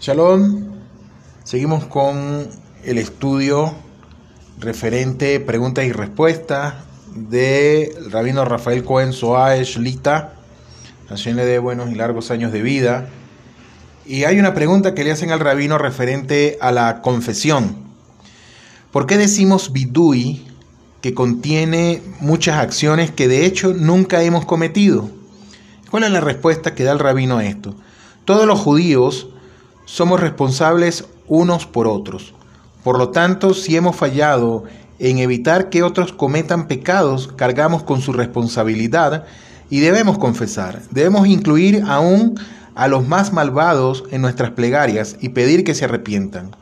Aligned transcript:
Shalom, 0.00 0.64
seguimos 1.44 1.84
con 1.84 2.48
el 2.84 2.96
estudio 2.96 3.74
referente 4.58 5.40
preguntas 5.40 5.84
y 5.84 5.92
respuestas 5.92 6.72
de 7.14 7.94
rabino 8.10 8.46
Rafael 8.46 8.82
Cohen 8.82 9.12
Soaesh 9.12 9.76
Lita, 9.76 10.32
Hashem 11.10 11.36
le 11.36 11.44
dé 11.44 11.58
buenos 11.58 11.90
y 11.90 11.96
largos 11.96 12.30
años 12.30 12.50
de 12.50 12.62
vida. 12.62 13.10
Y 14.06 14.24
hay 14.24 14.38
una 14.38 14.54
pregunta 14.54 14.94
que 14.94 15.04
le 15.04 15.10
hacen 15.10 15.32
al 15.32 15.40
rabino 15.40 15.76
referente 15.76 16.56
a 16.62 16.72
la 16.72 17.02
confesión. 17.02 17.76
¿Por 18.92 19.06
qué 19.06 19.18
decimos 19.18 19.70
bidui 19.70 20.46
que 21.02 21.12
contiene 21.12 22.00
muchas 22.20 22.56
acciones 22.56 23.10
que 23.10 23.28
de 23.28 23.44
hecho 23.44 23.74
nunca 23.74 24.22
hemos 24.22 24.46
cometido? 24.46 25.10
¿Cuál 25.90 26.04
es 26.04 26.10
la 26.10 26.22
respuesta 26.22 26.74
que 26.74 26.84
da 26.84 26.92
el 26.92 27.00
rabino 27.00 27.36
a 27.36 27.44
esto? 27.44 27.74
Todos 28.24 28.46
los 28.46 28.58
judíos 28.58 29.28
somos 29.90 30.20
responsables 30.20 31.04
unos 31.26 31.66
por 31.66 31.88
otros. 31.88 32.32
Por 32.84 32.96
lo 32.96 33.08
tanto, 33.08 33.54
si 33.54 33.76
hemos 33.76 33.96
fallado 33.96 34.62
en 35.00 35.18
evitar 35.18 35.68
que 35.68 35.82
otros 35.82 36.12
cometan 36.12 36.68
pecados, 36.68 37.28
cargamos 37.34 37.82
con 37.82 38.00
su 38.00 38.12
responsabilidad 38.12 39.24
y 39.68 39.80
debemos 39.80 40.16
confesar. 40.16 40.80
Debemos 40.92 41.26
incluir 41.26 41.82
aún 41.88 42.38
a 42.76 42.86
los 42.86 43.08
más 43.08 43.32
malvados 43.32 44.04
en 44.12 44.22
nuestras 44.22 44.52
plegarias 44.52 45.16
y 45.20 45.30
pedir 45.30 45.64
que 45.64 45.74
se 45.74 45.86
arrepientan. 45.86 46.52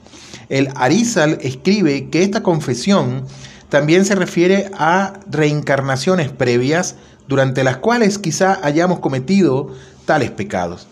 El 0.49 0.71
Arizal 0.75 1.37
escribe 1.43 2.09
que 2.09 2.23
esta 2.23 2.43
confesión 2.43 3.25
también 3.69 4.07
se 4.07 4.15
refiere 4.15 4.71
a 4.79 5.21
reencarnaciones 5.31 6.31
previas 6.31 6.97
durante 7.29 7.63
las 7.63 7.77
cuales 7.77 8.19
quizá 8.19 8.59
hayamos 8.63 9.01
cometido 9.01 9.75
tales 10.07 10.31
pecados. 10.31 10.89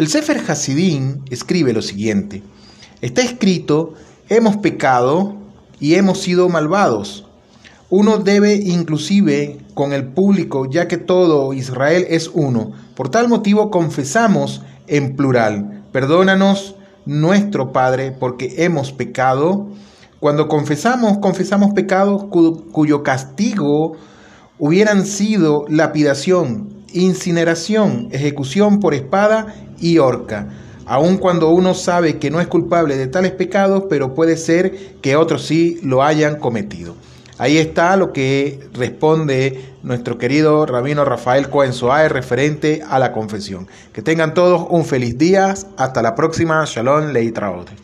El 0.00 0.08
Sefer 0.08 0.42
Hasidim 0.48 1.26
escribe 1.28 1.74
lo 1.74 1.82
siguiente: 1.82 2.42
Está 3.02 3.20
escrito, 3.20 3.92
hemos 4.30 4.56
pecado 4.56 5.36
y 5.78 5.96
hemos 5.96 6.22
sido 6.22 6.48
malvados. 6.48 7.26
Uno 7.90 8.16
debe 8.16 8.54
inclusive 8.54 9.58
con 9.74 9.92
el 9.92 10.06
público, 10.06 10.64
ya 10.70 10.88
que 10.88 10.96
todo 10.96 11.52
Israel 11.52 12.06
es 12.08 12.30
uno. 12.32 12.72
Por 12.96 13.10
tal 13.10 13.28
motivo 13.28 13.70
confesamos 13.70 14.62
en 14.86 15.16
plural. 15.16 15.84
Perdónanos, 15.92 16.76
nuestro 17.04 17.70
Padre, 17.70 18.10
porque 18.10 18.64
hemos 18.64 18.92
pecado. 18.92 19.68
Cuando 20.18 20.48
confesamos, 20.48 21.18
confesamos 21.18 21.74
pecados 21.74 22.24
cuyo 22.72 23.02
castigo 23.02 23.98
hubieran 24.58 25.04
sido 25.04 25.66
lapidación, 25.68 26.79
incineración, 26.92 28.08
ejecución 28.12 28.80
por 28.80 28.94
espada 28.94 29.54
y 29.78 29.98
horca. 29.98 30.48
Aun 30.86 31.18
cuando 31.18 31.50
uno 31.50 31.74
sabe 31.74 32.18
que 32.18 32.30
no 32.30 32.40
es 32.40 32.48
culpable 32.48 32.96
de 32.96 33.06
tales 33.06 33.32
pecados, 33.32 33.84
pero 33.88 34.14
puede 34.14 34.36
ser 34.36 34.96
que 35.00 35.16
otros 35.16 35.46
sí 35.46 35.78
lo 35.82 36.02
hayan 36.02 36.36
cometido. 36.36 36.94
Ahí 37.38 37.56
está 37.56 37.96
lo 37.96 38.12
que 38.12 38.68
responde 38.74 39.64
nuestro 39.82 40.18
querido 40.18 40.66
rabino 40.66 41.06
Rafael 41.06 41.48
Cohen 41.48 41.72
referente 42.10 42.82
a 42.86 42.98
la 42.98 43.12
confesión. 43.12 43.66
Que 43.94 44.02
tengan 44.02 44.34
todos 44.34 44.66
un 44.68 44.84
feliz 44.84 45.16
día. 45.16 45.54
Hasta 45.78 46.02
la 46.02 46.14
próxima. 46.14 46.64
Shalom 46.66 47.12
Leitraote. 47.12 47.79